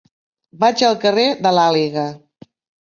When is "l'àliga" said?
1.59-2.09